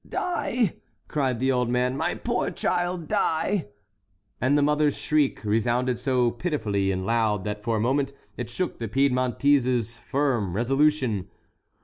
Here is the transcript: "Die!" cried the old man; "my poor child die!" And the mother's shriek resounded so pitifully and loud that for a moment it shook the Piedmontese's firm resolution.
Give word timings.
"Die!" 0.09 0.73
cried 1.07 1.39
the 1.39 1.51
old 1.51 1.69
man; 1.69 1.95
"my 1.95 2.15
poor 2.15 2.49
child 2.49 3.07
die!" 3.07 3.67
And 4.41 4.57
the 4.57 4.63
mother's 4.63 4.97
shriek 4.97 5.43
resounded 5.45 5.99
so 5.99 6.31
pitifully 6.31 6.91
and 6.91 7.05
loud 7.05 7.43
that 7.43 7.61
for 7.63 7.75
a 7.77 7.79
moment 7.79 8.11
it 8.35 8.49
shook 8.49 8.79
the 8.79 8.87
Piedmontese's 8.87 9.99
firm 9.99 10.55
resolution. 10.55 11.29